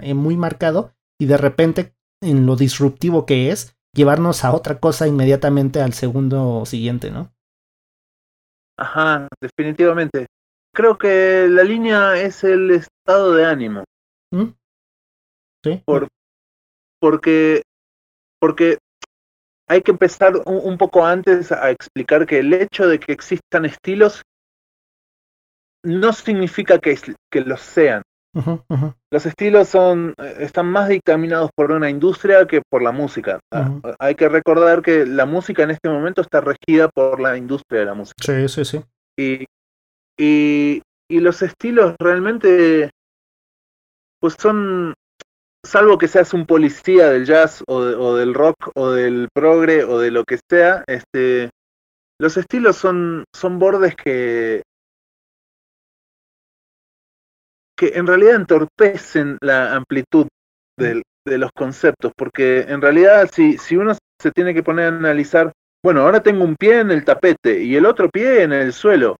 [0.00, 5.06] eh, muy marcado y de repente en lo disruptivo que es, llevarnos a otra cosa
[5.06, 7.32] inmediatamente al segundo siguiente, ¿no?
[8.78, 10.26] Ajá, definitivamente.
[10.74, 13.84] Creo que la línea es el estado de ánimo.
[14.32, 14.54] ¿Mm?
[15.62, 15.82] Sí.
[15.84, 16.08] Por,
[17.00, 17.62] porque,
[18.38, 18.78] porque
[19.68, 23.66] hay que empezar un, un, poco antes a explicar que el hecho de que existan
[23.66, 24.22] estilos
[25.82, 26.98] no significa que,
[27.30, 28.02] que los sean.
[29.10, 33.40] Los estilos son están más dictaminados por una industria que por la música.
[33.52, 37.80] Ah, hay que recordar que la música en este momento está regida por la industria
[37.80, 38.22] de la música.
[38.24, 38.80] Sí, sí, sí.
[39.18, 39.46] Y,
[40.16, 42.90] y, y los estilos realmente,
[44.20, 44.94] pues son,
[45.66, 49.98] salvo que seas un policía del jazz o, o del rock o del progre o
[49.98, 51.50] de lo que sea, este,
[52.20, 54.62] los estilos son, son bordes que
[57.80, 60.28] que en realidad entorpecen la amplitud
[60.78, 65.52] de, los conceptos, porque en realidad si, si uno se tiene que poner a analizar,
[65.82, 69.16] bueno, ahora tengo un pie en el tapete y el otro pie en el suelo,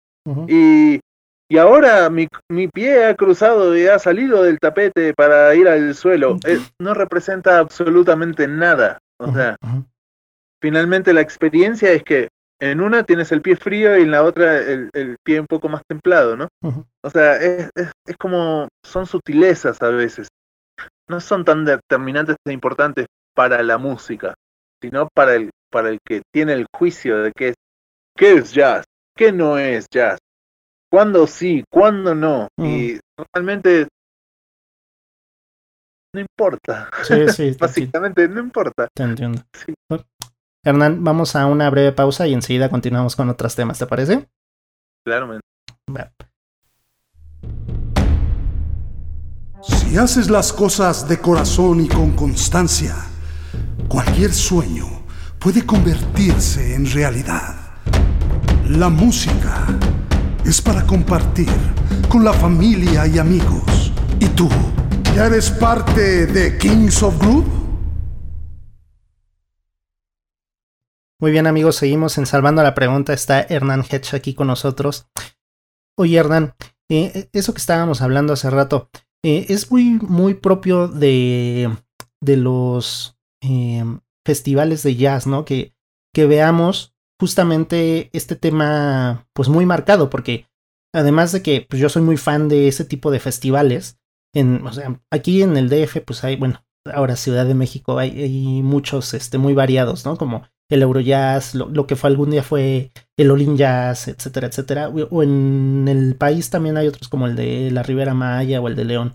[0.47, 1.01] y,
[1.49, 5.95] y ahora mi, mi, pie ha cruzado y ha salido del tapete para ir al
[5.95, 9.57] suelo, eh, no representa absolutamente nada, o sea,
[10.61, 12.29] finalmente la experiencia es que
[12.61, 15.83] en una tienes el pie frío y en la otra el, pie un poco más
[15.89, 16.49] templado, ¿no?
[17.03, 20.29] O sea, es, es, como, son sutilezas a veces.
[21.09, 24.35] No son tan determinantes e importantes para la música,
[24.81, 27.55] sino para el, para el que tiene el juicio de qué es,
[28.17, 28.85] qué es jazz,
[29.17, 30.19] qué no es jazz,
[30.91, 32.49] cuándo sí, cuándo no.
[32.59, 32.99] Y
[33.33, 33.89] realmente
[36.13, 36.91] no importa.
[37.05, 37.57] Sí, sí.
[37.59, 38.89] Básicamente no importa.
[38.95, 39.43] Te entiendo.
[39.55, 39.75] Sí.
[40.63, 44.29] Hernán, vamos a una breve pausa y enseguida continuamos con otros temas, ¿te parece?
[45.05, 45.41] Claro, man.
[49.63, 52.95] Si haces las cosas de corazón y con constancia,
[53.89, 54.87] cualquier sueño
[55.39, 57.55] puede convertirse en realidad.
[58.69, 59.67] La música
[60.45, 61.49] es para compartir
[62.09, 63.93] con la familia y amigos.
[64.21, 64.49] ¿Y tú?
[65.15, 67.60] ¿Ya eres parte de Kings of Group?
[71.21, 73.13] Muy bien amigos, seguimos en Salvando la Pregunta.
[73.13, 75.07] Está Hernán Hedge aquí con nosotros.
[75.99, 76.55] Oye Hernán,
[76.91, 78.89] eh, eso que estábamos hablando hace rato,
[79.23, 81.77] eh, es muy, muy propio de,
[82.23, 83.85] de los eh,
[84.27, 85.45] festivales de jazz, ¿no?
[85.45, 85.75] Que,
[86.15, 90.47] que veamos justamente este tema pues muy marcado, porque
[90.95, 94.01] además de que pues, yo soy muy fan de ese tipo de festivales,
[94.35, 98.23] en, o sea, aquí en el DF pues hay, bueno, ahora Ciudad de México hay,
[98.23, 100.17] hay muchos este, muy variados, ¿no?
[100.17, 104.89] Como el Eurojazz, lo, lo que fue algún día fue el Olin Jazz, etcétera, etcétera.
[104.89, 108.77] O en el país también hay otros como el de la Ribera Maya o el
[108.77, 109.13] de León.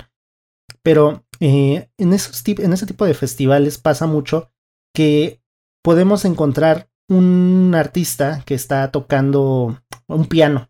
[0.83, 4.51] Pero eh, en, esos en ese tipo de festivales pasa mucho
[4.93, 5.41] que
[5.83, 10.69] podemos encontrar un artista que está tocando un piano,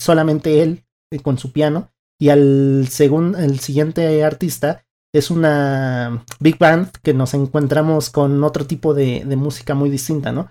[0.00, 6.58] solamente él eh, con su piano, y al segundo, el siguiente artista es una big
[6.58, 10.50] band que nos encontramos con otro tipo de, música muy distinta, ¿no?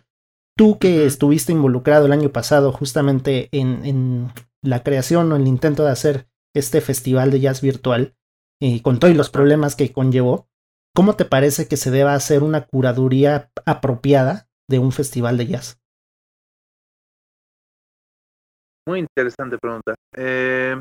[0.57, 4.31] Tú que estuviste involucrado el año pasado justamente en, en
[4.63, 8.15] la creación o el intento de hacer este festival de jazz virtual,
[8.61, 10.47] y con todos los problemas que conllevó,
[10.95, 15.81] ¿cómo te parece que se deba hacer una curaduría apropiada de un festival de jazz?
[18.87, 19.95] Muy interesante pregunta.
[20.15, 20.79] Eh,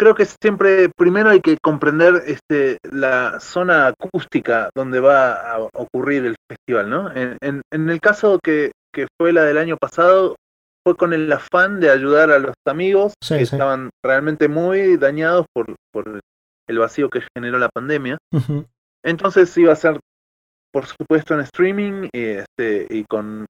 [0.00, 6.24] creo que siempre, primero hay que comprender este, la zona acústica donde va a ocurrir
[6.24, 7.14] el festival, ¿no?
[7.14, 10.36] En, en, el caso que, que, fue la del año pasado,
[10.82, 15.76] fue con el afán de ayudar a los amigos que estaban realmente muy dañados por,
[15.92, 16.20] por
[16.66, 18.16] el vacío que generó la pandemia.
[19.04, 20.00] Entonces iba a ser,
[20.72, 23.44] por supuesto, en streaming y, este, y con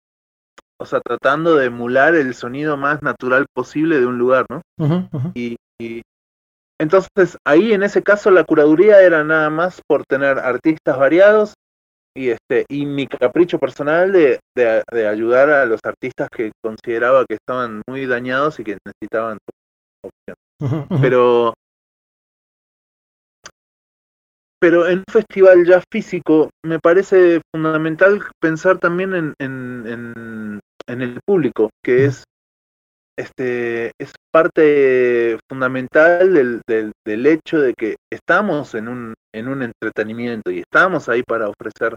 [0.80, 4.62] o sea, tratando de emular el sonido más natural posible de un lugar, ¿no?
[5.34, 5.56] y,
[6.80, 11.52] entonces, ahí en ese caso la curaduría era nada más por tener artistas variados
[12.16, 17.34] y este y mi capricho personal de, de, ayudar a los artistas que consideraba que
[17.34, 19.36] estaban muy dañados y que necesitaban
[20.02, 20.86] opción.
[21.02, 21.52] Pero
[24.58, 31.02] pero en un festival ya físico me parece fundamental pensar también en, en, en, en
[31.02, 32.24] el público, que es
[33.20, 40.50] este, es parte fundamental del, del, hecho de que estamos en un, en un entretenimiento
[40.50, 41.94] y estamos ahí para ofrecer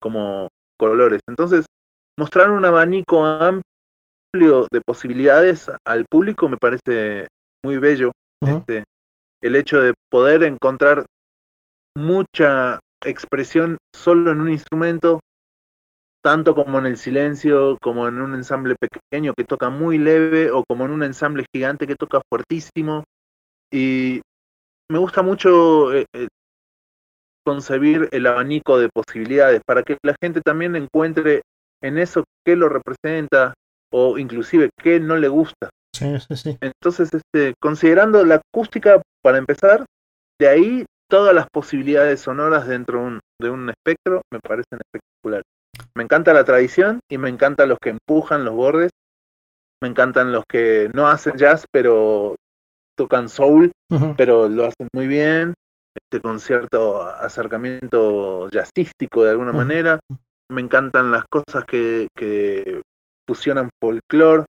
[0.00, 1.20] como colores.
[1.26, 1.66] Entonces,
[2.18, 7.28] mostrar un abanico amplio de posibilidades al público me parece
[7.64, 8.12] muy bello.
[8.42, 8.84] este,
[9.42, 11.06] el hecho de poder encontrar
[11.96, 15.20] mucha expresión solo en un instrumento
[16.28, 20.62] tanto como en el silencio, como en un ensamble pequeño que toca muy leve, o
[20.62, 23.04] como en un ensamble gigante que toca fuertísimo.
[23.72, 24.20] Y
[24.92, 26.28] me gusta mucho eh, eh,
[27.46, 31.40] concebir el abanico de posibilidades para que la gente también encuentre
[31.82, 33.54] en eso qué lo representa
[33.90, 35.70] o inclusive qué no le gusta.
[35.96, 36.58] Sí, sí, sí.
[36.60, 39.86] Entonces, este, considerando la acústica para empezar,
[40.38, 45.46] de ahí todas las posibilidades sonoras dentro de un espectro me parecen espectaculares.
[45.94, 48.90] Me encanta la tradición y me encantan los que empujan los bordes.
[49.80, 52.36] Me encantan los que no hacen jazz, pero
[52.96, 53.70] tocan soul,
[54.16, 55.54] pero lo hacen muy bien.
[55.94, 60.00] Este concierto acercamiento jazzístico de alguna manera.
[60.50, 62.82] Me encantan las cosas que, que
[63.26, 64.44] fusionan folclore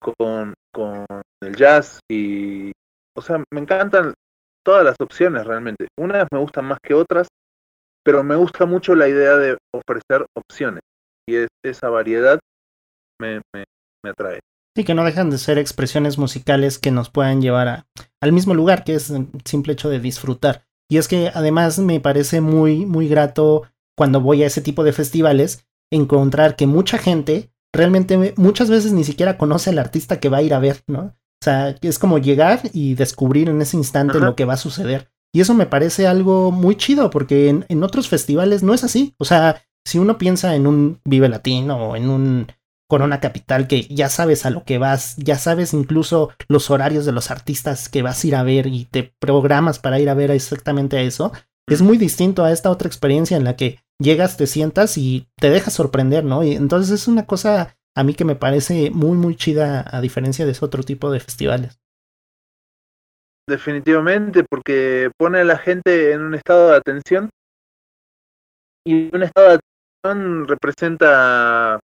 [0.00, 1.06] con, con
[1.42, 2.72] el jazz y,
[3.16, 4.12] o sea, me encantan
[4.64, 5.88] todas las opciones realmente.
[5.98, 7.28] Unas me gustan más que otras,
[8.04, 10.82] pero me gusta mucho la idea de ofrecer opciones
[11.28, 12.38] y esa variedad
[13.20, 14.40] me, me, atrae.
[14.76, 17.86] Sí, que no dejan de ser expresiones musicales que nos puedan llevar a,
[18.20, 20.66] al mismo lugar, que es el simple hecho de disfrutar.
[20.90, 23.62] Y es que además me parece muy, muy grato
[23.96, 29.04] cuando voy a ese tipo de festivales encontrar que mucha gente realmente muchas veces ni
[29.04, 31.00] siquiera conoce al artista que va a ir a ver, ¿no?
[31.00, 35.10] O sea, es como llegar y descubrir en ese instante lo que va a suceder.
[35.34, 39.14] Y eso me parece algo muy chido, porque en, en, otros festivales no es así.
[39.18, 42.46] O sea, si uno piensa en un Vive Latino o en un
[42.88, 47.12] Corona Capital, que ya sabes a lo que vas, ya sabes incluso los horarios de
[47.12, 50.30] los artistas que vas a ir a ver y te programas para ir a ver
[50.30, 51.32] exactamente a eso,
[51.66, 55.50] es muy distinto a esta otra experiencia en la que llegas, te sientas y te
[55.50, 56.44] dejas sorprender, ¿no?
[56.44, 60.44] Y entonces es una cosa a mí que me parece muy, muy chida a diferencia
[60.44, 61.80] de ese otro tipo de festivales.
[63.46, 67.28] Definitivamente, porque pone a la gente en un estado de atención
[68.86, 69.60] y un estado de
[70.04, 71.80] atención representa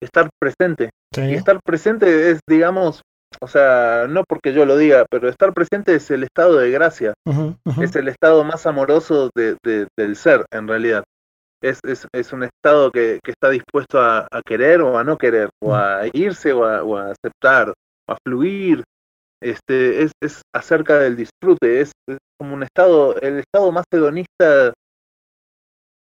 [0.00, 0.90] estar presente.
[1.16, 3.02] Y estar presente es, digamos,
[3.40, 7.14] o sea, no porque yo lo diga, pero estar presente es el estado de gracia,
[7.80, 9.56] es el estado más amoroso de,
[9.96, 11.04] del ser, en realidad.
[11.62, 15.16] es, es, es un estado que, que está dispuesto a, a, querer o a no
[15.16, 18.82] querer, o a irse o a, o a aceptar, o a fluir.
[19.42, 24.72] Este, es, es acerca del disfrute, es, es, como un estado, el estado más hedonista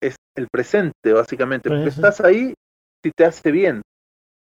[0.02, 2.54] es el presente, básicamente, porque estás ahí
[3.02, 3.82] si te hace bien.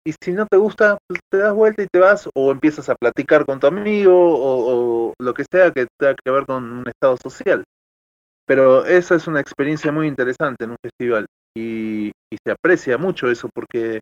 [0.07, 2.95] Y si no te gusta, pues te das vuelta y te vas, o empiezas a
[2.95, 6.89] platicar con tu amigo, o, o lo que sea que tenga que ver con un
[6.89, 7.65] estado social.
[8.47, 13.29] Pero esa es una experiencia muy interesante en un festival y, y, se aprecia mucho
[13.29, 14.01] eso porque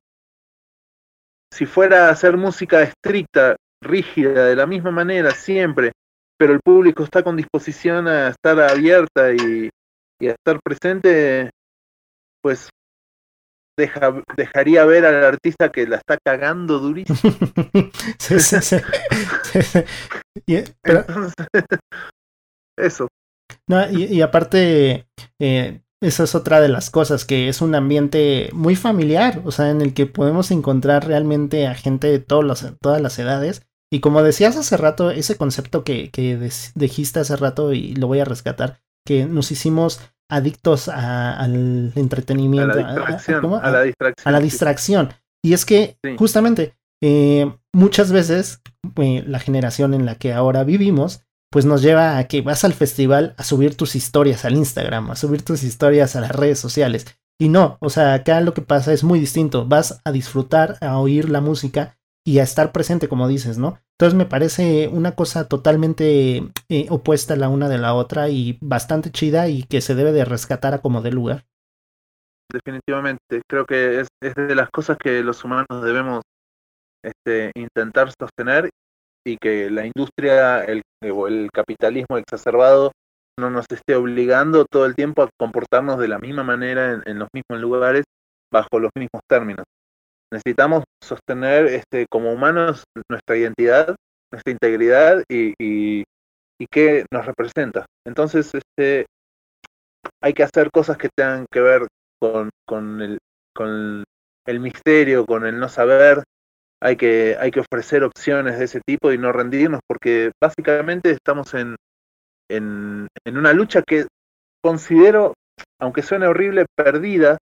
[1.50, 5.92] si fuera a hacer música estricta, rígida, de la misma manera, siempre,
[6.38, 9.70] pero el público está con disposición a estar abierta y,
[10.20, 11.50] y a estar presente,
[12.42, 12.68] pues
[13.78, 17.18] deja, dejaría ver al artista que la está cagando durísimo.
[18.18, 18.76] sí, sí, sí.
[20.46, 21.00] yeah, pero...
[21.00, 21.34] Entonces,
[22.78, 23.08] eso.
[23.68, 25.06] No, y, y aparte,
[25.40, 29.70] eh, esa es otra de las cosas, que es un ambiente muy familiar, o sea,
[29.70, 33.66] en el que podemos encontrar realmente a gente de todos los, todas las edades.
[33.94, 38.18] Y como decías hace rato, ese concepto que, que dijiste hace rato y lo voy
[38.18, 43.54] a rescatar, que nos hicimos adictos a, al entretenimiento, a la distracción.
[43.54, 45.08] A, a, a, la distracción, a la distracción.
[45.44, 46.16] Y es que sí.
[46.18, 48.62] justamente eh, muchas veces
[48.96, 51.20] eh, la generación en la que ahora vivimos
[51.52, 55.14] pues nos lleva a que vas al festival a subir tus historias al Instagram, a
[55.14, 57.06] subir tus historias a las redes sociales.
[57.40, 59.66] Y no, o sea, acá lo que pasa es muy distinto.
[59.66, 63.78] Vas a disfrutar, a oír la música y a estar presente, como dices, ¿no?
[63.92, 69.10] Entonces me parece una cosa totalmente eh, opuesta la una de la otra y bastante
[69.10, 71.44] chida y que se debe de rescatar a como de lugar.
[72.50, 76.22] Definitivamente, creo que es, de las cosas que los humanos debemos
[77.02, 78.70] este, intentar sostener
[79.26, 82.92] y que la industria el, el capitalismo exacerbado
[83.38, 87.18] no nos esté obligando todo el tiempo a comportarnos de la misma manera en, en
[87.18, 88.04] los mismos lugares
[88.52, 89.64] bajo los mismos términos.
[90.32, 93.94] Necesitamos sostener este, como humanos nuestra identidad,
[94.32, 96.04] nuestra integridad y,
[96.70, 97.84] qué nos representa.
[98.06, 99.06] Entonces, este,
[100.22, 101.86] hay que hacer cosas que tengan que ver
[102.18, 102.50] con,
[104.46, 106.22] el, misterio, con el no saber,
[106.82, 111.52] hay que, hay que ofrecer opciones de ese tipo y no rendirnos, porque básicamente estamos
[111.54, 111.76] en,
[112.48, 114.06] en una lucha que
[114.62, 115.34] considero,
[115.78, 117.36] aunque suene horrible, perdida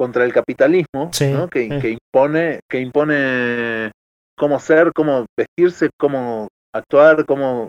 [0.00, 1.50] contra el capitalismo, sí, ¿no?
[1.50, 3.90] que, impone, que impone
[4.34, 7.68] cómo ser, cómo vestirse, cómo actuar, cómo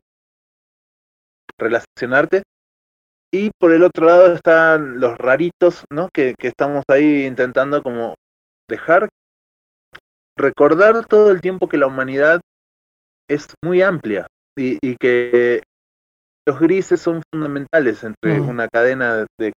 [1.60, 2.44] relacionarte.
[3.34, 6.08] Y por el otro lado están los raritos, ¿no?
[6.14, 8.16] Que, que estamos ahí intentando como
[8.70, 9.10] dejar
[10.38, 12.40] recordar todo el tiempo que la humanidad
[13.30, 15.64] es muy amplia y, y que
[16.48, 18.48] los grises son fundamentales entre mm.
[18.48, 19.54] una cadena de, de.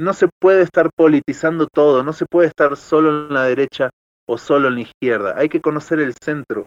[0.00, 3.90] No se puede estar politizando todo, no se puede estar solo en la derecha
[4.28, 5.34] o solo en la izquierda.
[5.36, 6.66] Hay que conocer el centro.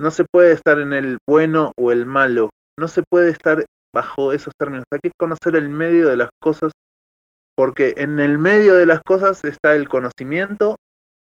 [0.00, 2.50] No se puede estar en el bueno o el malo.
[2.78, 4.84] No se puede estar bajo esos términos.
[4.92, 6.72] Hay que conocer el medio de las cosas
[7.56, 10.74] porque en el medio de las cosas está el conocimiento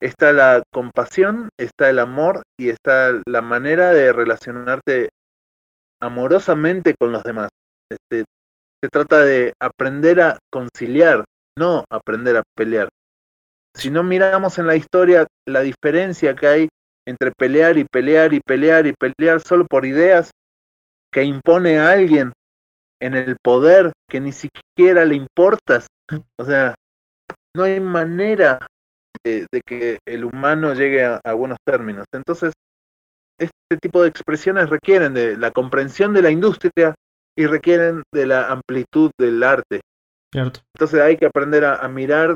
[0.06, 5.10] está la compasión, está el amor y está la manera de relacionarte
[6.02, 7.50] amorosamente con los demás.
[7.90, 8.26] Este,
[8.84, 11.24] se trata de aprender a conciliar,
[11.58, 12.90] no aprender a pelear.
[13.76, 16.70] Si no miramos en la historia la diferencia que hay
[17.06, 20.32] entre pelear y pelear y pelear y pelear solo por ideas
[21.12, 22.34] que impone a alguien
[23.02, 25.88] en el poder que ni siquiera le importas.
[26.38, 26.76] O sea,
[27.56, 28.60] no hay manera
[29.24, 32.06] de, que el humano llegue a, buenos términos.
[32.14, 32.54] Entonces,
[33.40, 36.94] este tipo de expresiones requieren de la comprensión de la industria
[37.36, 39.82] y requieren de la amplitud del arte.
[40.36, 40.60] Cierto.
[40.76, 42.36] Entonces hay que aprender a, a, mirar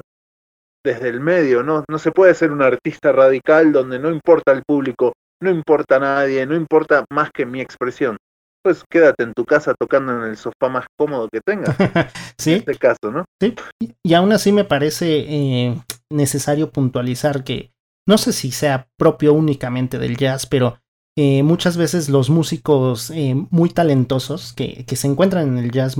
[0.85, 1.83] desde el medio, ¿no?
[1.89, 6.45] No se puede ser un artista radical donde no importa el público, no importa nadie,
[6.45, 8.15] no importa más que mi expresión.
[8.63, 11.75] Pues quédate en tu casa tocando en el sofá más cómodo que tengas.
[12.37, 12.53] sí.
[12.53, 13.25] En este caso, ¿no?
[13.41, 13.53] Sí.
[14.01, 17.71] Y aún así me parece eh, necesario puntualizar que
[18.07, 20.79] no sé si sea propio únicamente del jazz, pero
[21.17, 25.97] eh, muchas veces los músicos eh, muy talentosos que, que, se encuentran en el jazz,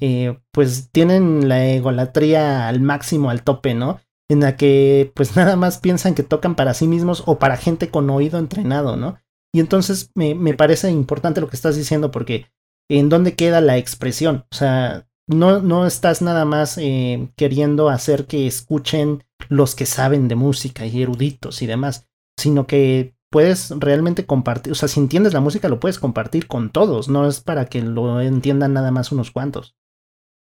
[0.00, 4.00] eh, pues tienen la egolatría al máximo, al tope, ¿no?
[4.28, 7.90] En la que pues nada más piensan que tocan para sí mismos o para gente
[7.90, 9.18] con oído entrenado, ¿no?
[9.52, 12.46] Y entonces me, me parece importante lo que estás diciendo porque
[12.88, 18.26] en dónde queda la expresión, o sea, no, no estás nada más eh, queriendo hacer
[18.26, 24.26] que escuchen los que saben de música y eruditos y demás, sino que puedes realmente
[24.26, 27.66] compartir, o sea, si entiendes la música lo puedes compartir con todos, no es para
[27.66, 29.76] que lo entiendan nada más unos cuantos.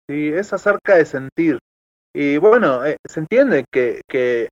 [0.10, 0.30] ¿Sí?
[0.30, 1.60] es acerca de sentir.
[2.14, 4.50] Y bueno, eh, se entiende que, que...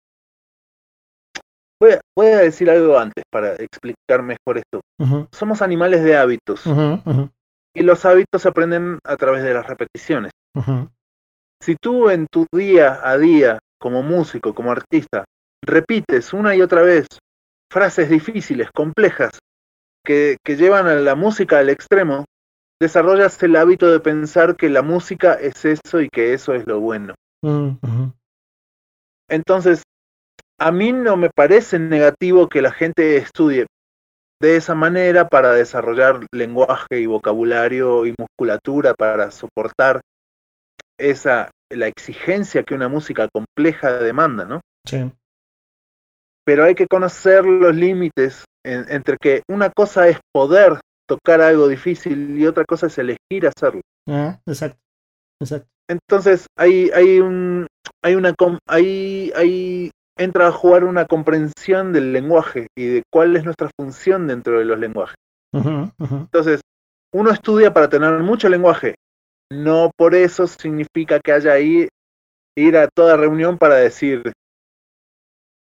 [1.80, 4.82] Voy, a, voy, a, decir algo antes para explicar mejor esto.
[5.32, 6.64] Somos animales de hábitos.
[7.76, 10.32] Y los hábitos se aprenden a través de las repeticiones.
[11.62, 15.26] Si tú en tu día a día, como músico, como artista,
[15.64, 17.08] repites una y otra vez
[17.72, 19.38] frases difíciles, complejas,
[20.04, 22.26] que, que llevan a la música al extremo,
[22.80, 26.80] desarrollas el hábito de pensar que la música es eso y que eso es lo
[26.80, 27.16] bueno.
[29.30, 29.84] Entonces,
[30.60, 33.66] a mí no me parece negativo que la gente estudie
[34.40, 40.02] de esa manera para desarrollar lenguaje y vocabulario y musculatura para soportar
[41.00, 44.62] esa la exigencia que una música compleja demanda, ¿no?
[44.86, 45.12] Sí.
[46.46, 52.38] Pero hay que conocer los límites entre que una cosa es poder tocar algo difícil
[52.40, 53.82] y otra cosa es elegir hacerlo.
[54.08, 54.80] Ah, exacto.
[55.40, 55.68] Exacto.
[55.90, 57.68] Entonces hay, hay un
[58.04, 58.34] hay una
[58.68, 64.28] hay, hay entra a jugar una comprensión del lenguaje y de cuál es nuestra función
[64.28, 65.16] dentro de los lenguajes.
[65.54, 66.62] Entonces,
[67.14, 68.96] uno estudia para tener mucho lenguaje.
[69.52, 71.88] No por eso significa que haya ahí
[72.56, 74.34] ir a toda reunión para decir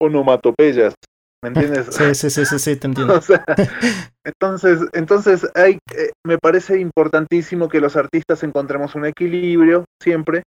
[0.01, 0.95] onomatopeyas.
[1.41, 1.87] ¿Me entiendes?
[1.95, 3.19] Sí, sí, sí, sí, sí te entiendo.
[4.25, 10.43] entonces, entonces hay, eh, me parece importantísimo que los artistas encontremos un equilibrio siempre,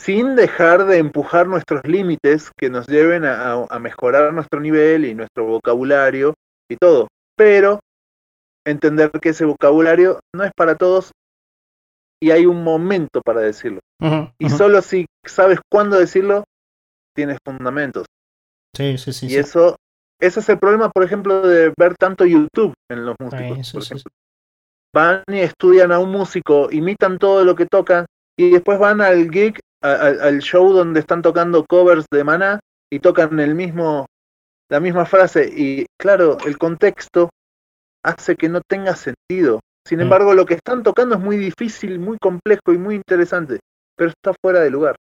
[0.00, 5.14] sin dejar de empujar nuestros límites que nos lleven a, a mejorar nuestro nivel y
[5.14, 6.34] nuestro vocabulario
[6.70, 7.08] y todo.
[7.36, 7.80] Pero
[8.66, 11.12] entender que ese vocabulario no es para todos
[12.22, 13.80] y hay un momento para decirlo.
[14.38, 16.44] y solo si sabes cuándo decirlo,
[17.16, 18.06] tienes fundamentos.
[18.76, 19.26] Sí, sí, sí.
[19.28, 19.76] Y eso
[20.20, 23.72] ese es el problema, por ejemplo, de ver tanto YouTube en los músicos.
[23.72, 24.12] por ejemplo.
[24.92, 28.06] Van y estudian a un músico, imitan todo lo que tocan
[28.36, 32.60] y después van al gig, al show donde están tocando covers de Maná
[32.92, 34.06] y tocan el mismo,
[34.68, 35.48] la misma frase.
[35.54, 37.30] Y claro, el contexto
[38.04, 39.60] hace que no tenga sentido.
[39.86, 40.02] Sin mm.
[40.02, 43.60] embargo, lo que están tocando es muy difícil, muy complejo y muy interesante,
[43.96, 44.96] pero está fuera de lugar.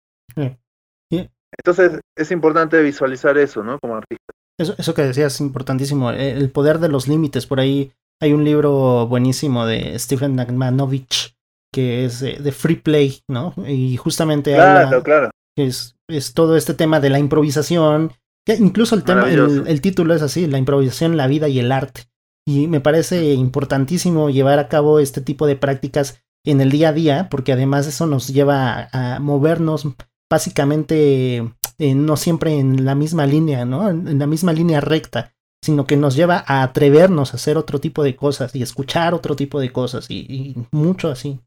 [1.57, 3.80] Entonces es importante visualizar eso, ¿no?
[3.80, 4.34] Como artista.
[4.59, 7.45] Eso, eso que decías es importantísimo, eh, el poder de los límites.
[7.45, 7.91] Por ahí
[8.21, 11.35] hay un libro buenísimo de Stephen Nagmanovich
[11.75, 13.53] que es de, Free Play, ¿no?
[13.67, 15.29] Y justamente claro, claro.
[15.57, 18.13] Es, es todo este tema de la improvisación.
[18.47, 22.03] incluso el tema, el, el, título es así, la improvisación, la vida y el arte.
[22.47, 26.93] Y me parece importantísimo llevar a cabo este tipo de prácticas en el día a
[26.93, 29.85] día, porque además eso nos lleva a movernos
[30.31, 33.89] básicamente eh, no siempre en la misma línea, ¿no?
[33.89, 38.03] En, la misma línea recta, sino que nos lleva a atrevernos a hacer otro tipo
[38.03, 41.39] de cosas y escuchar otro tipo de cosas y, mucho así.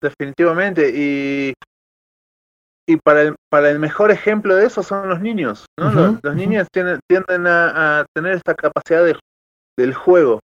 [0.00, 1.54] Definitivamente, y,
[2.86, 6.18] y para, el, para el mejor ejemplo de eso son los niños, ¿no?
[6.22, 9.16] los, niños tienden, tienden a, tener esta capacidad de,
[9.76, 10.38] del juego,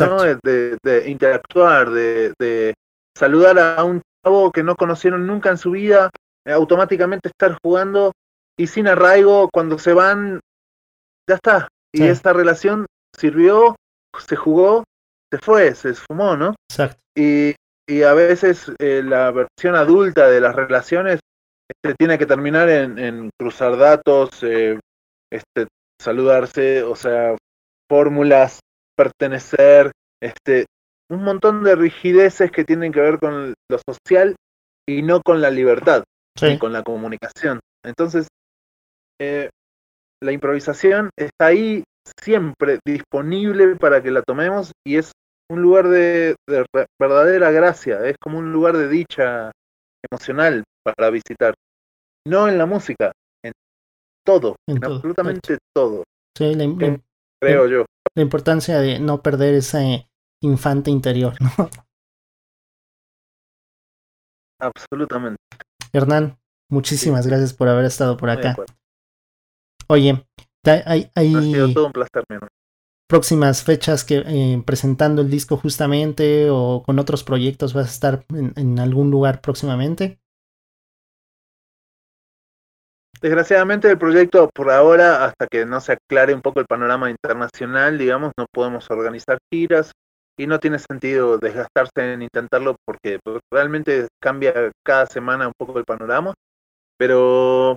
[0.00, 0.22] ¿no?
[0.22, 2.74] de, de, interactuar, de, de
[3.16, 6.10] saludar a un chavo que no conocieron nunca en su vida
[6.52, 8.12] automáticamente estar jugando
[8.56, 10.40] y sin arraigo, cuando se van,
[11.28, 11.68] ya está.
[11.92, 13.76] Y esta relación sirvió,
[14.18, 14.84] se jugó,
[15.30, 16.54] se fue, se esfumó, ¿no?
[16.70, 16.98] Exacto.
[17.14, 17.54] Y,
[17.86, 21.20] y a veces eh, la versión adulta de las relaciones
[21.68, 24.78] este, tiene que terminar en, en cruzar datos, eh,
[25.30, 25.66] este,
[26.00, 27.36] saludarse, o sea,
[27.88, 28.60] fórmulas,
[28.96, 29.92] pertenecer,
[30.22, 30.66] este,
[31.10, 34.34] un montón de rigideces que tienen que ver con lo social
[34.88, 36.04] y no con la libertad
[36.58, 37.60] con la comunicación.
[37.84, 38.28] Entonces,
[39.20, 39.50] eh,
[40.22, 41.84] la improvisación está ahí
[42.20, 45.12] siempre disponible para que la tomemos y es
[45.50, 46.34] un lugar de,
[47.00, 49.52] verdadera gracia, es como un lugar de dicha
[50.10, 51.54] emocional para visitar.
[52.26, 53.12] No en la música,
[53.44, 53.52] en
[54.24, 56.02] todo, en, absolutamente todo.
[56.36, 56.56] Sí,
[57.40, 57.84] creo yo.
[58.14, 60.08] La importancia de no perder ese
[60.42, 61.70] infante interior, ¿no?
[64.60, 65.36] Absolutamente.
[65.96, 66.38] Hernán,
[66.70, 68.54] muchísimas gracias por haber estado por acá.
[69.88, 70.26] Oye,
[70.84, 72.24] hay, hay todo un placer,
[73.08, 78.24] próximas fechas que eh, presentando el disco justamente o con otros proyectos vas a estar
[78.30, 80.18] en, algún lugar próximamente.
[83.22, 87.96] Desgraciadamente el proyecto por ahora, hasta que no se aclare un poco el panorama internacional,
[87.96, 89.92] digamos, no podemos organizar giras
[90.38, 95.78] y no tiene sentido desgastarse en intentarlo porque pues, realmente cambia cada semana un poco
[95.78, 96.34] el panorama,
[96.98, 97.76] pero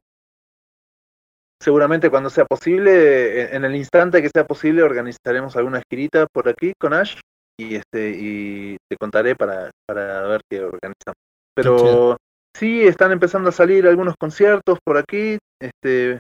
[1.62, 6.74] seguramente cuando sea posible, en el instante que sea posible, organizaremos alguna girita por aquí
[6.80, 7.20] con Ash
[7.58, 11.18] y este y te contaré para, para ver qué organizamos.
[11.54, 12.18] Pero
[12.56, 15.38] sí, están empezando a salir algunos conciertos por aquí.
[15.60, 16.18] Este,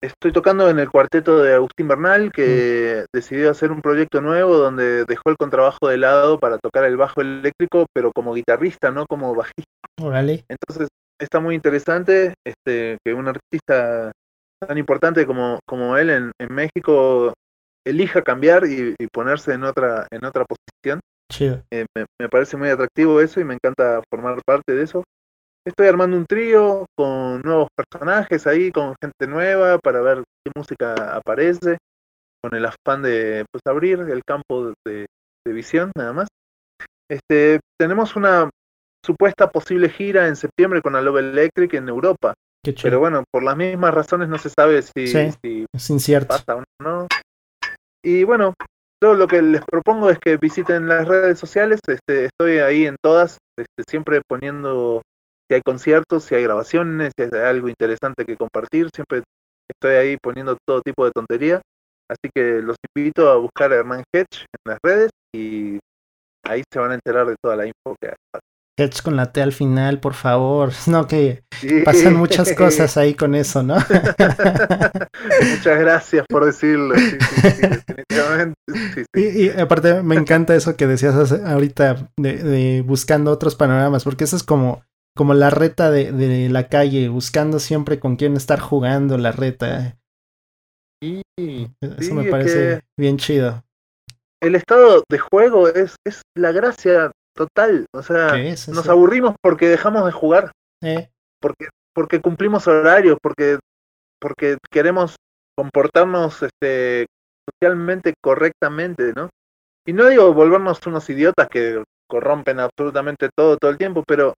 [0.00, 5.04] estoy tocando en el cuarteto de Agustín Bernal, que decidió hacer un proyecto nuevo donde
[5.04, 9.34] dejó el contrabajo de lado para tocar el bajo eléctrico, pero como guitarrista, no como
[9.34, 9.70] bajista.
[10.00, 10.44] Órale.
[10.48, 10.88] Entonces
[11.20, 14.12] está muy interesante este, que un artista
[14.66, 17.32] tan importante como, como él en, en México
[17.86, 21.00] elija cambiar y, y, ponerse en otra, en otra posición.
[21.30, 21.62] Chido.
[21.70, 25.04] Eh, me, me, parece muy atractivo eso y me encanta formar parte de eso.
[25.66, 31.14] Estoy armando un trío con nuevos personajes ahí, con gente nueva para ver qué música
[31.14, 31.76] aparece,
[32.42, 35.06] con el afán de pues, abrir el campo de,
[35.46, 36.28] de visión nada más.
[37.10, 38.48] Este, tenemos una
[39.04, 42.34] supuesta posible gira en septiembre con Love Electric en Europa.
[42.82, 46.28] Pero bueno, por las mismas razones no se sabe si, sí, si es incierto.
[46.28, 47.06] pasa o no.
[48.04, 48.54] Y bueno,
[49.02, 52.96] yo lo que les propongo es que visiten las redes sociales, este, estoy ahí en
[53.02, 55.00] todas, este, siempre poniendo
[55.50, 59.22] si hay conciertos, si hay grabaciones, si hay algo interesante que compartir, siempre
[59.68, 61.60] estoy ahí poniendo todo tipo de tontería.
[62.08, 65.80] Así que los invito a buscar a Hernán Hedge en las redes y
[66.44, 68.40] ahí se van a enterar de toda la info que hay.
[68.78, 70.70] Hedge con la T al final, por favor.
[70.86, 71.82] No, que sí.
[71.84, 73.74] pasan muchas cosas ahí con eso, ¿no?
[75.50, 76.94] Muchas gracias por decirlo.
[76.94, 78.54] Sí, sí, definitivamente.
[79.14, 84.24] Y, y, aparte me encanta eso que decías ahorita de, de, buscando otros panoramas, porque
[84.24, 84.82] eso es como,
[85.16, 89.98] como la reta de, de, la calle, buscando siempre con quién estar jugando la reta.
[91.02, 91.22] Sí,
[91.80, 93.64] eso me parece bien chido.
[94.42, 97.86] El estado de juego es, es la gracia total.
[97.94, 100.52] O sea, es, nos aburrimos porque dejamos de jugar.
[100.82, 101.10] Eh.
[101.40, 103.58] Porque, porque cumplimos horarios, porque,
[104.20, 105.16] porque queremos
[105.56, 107.06] comportarnos este,
[107.50, 109.30] socialmente correctamente, ¿no?
[109.86, 114.34] Y no digo volvernos unos idiotas que corrompen absolutamente todo todo el tiempo, pero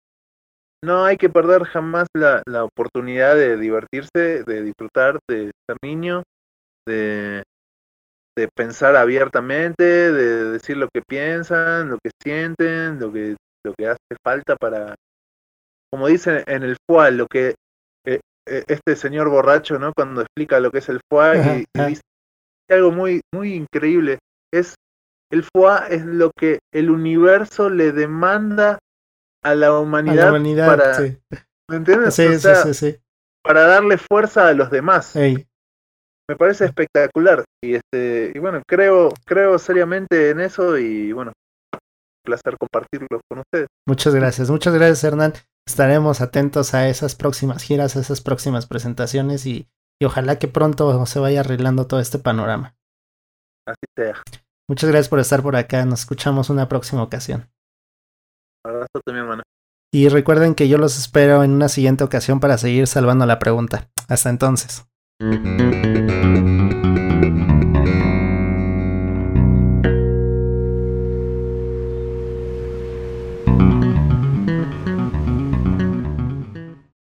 [0.83, 6.23] no hay que perder jamás la, la oportunidad de divertirse, de disfrutar, de ser niño,
[6.87, 7.43] de,
[8.37, 13.87] de pensar abiertamente, de decir lo que piensan, lo que sienten, lo que, lo que
[13.87, 14.95] hace falta para,
[15.91, 17.55] como dicen en el FUA, lo que
[18.47, 19.93] eh, este señor borracho, ¿no?
[19.93, 22.01] Cuando explica lo que es el FUA ajá, y, y, dice
[22.69, 24.17] algo muy, muy increíble,
[24.51, 24.75] es
[25.31, 28.79] el FUA es lo que el universo le demanda
[29.43, 31.17] a la humanidad, a la humanidad para, sí.
[31.69, 32.13] ¿me entiendes?
[32.13, 32.97] Sí, o sea, sí, sí,
[33.43, 35.15] para darle fuerza a los demás.
[35.15, 35.47] Ey.
[36.29, 41.33] Me parece espectacular y este y bueno, creo creo seriamente en eso y bueno,
[41.73, 41.79] un
[42.23, 43.67] placer compartirlo con ustedes.
[43.85, 45.33] Muchas gracias, muchas gracias Hernán.
[45.67, 49.67] Estaremos atentos a esas próximas giras, a esas próximas presentaciones y,
[50.01, 52.75] y ojalá que pronto se vaya arreglando todo este panorama.
[53.67, 54.15] Así sea.
[54.67, 55.85] Muchas gracias por estar por acá.
[55.85, 57.49] Nos escuchamos una próxima ocasión.
[58.63, 59.43] Abrazo mi hermano.
[59.93, 63.89] Y recuerden que yo los espero en una siguiente ocasión para seguir salvando la pregunta.
[64.07, 64.85] Hasta entonces.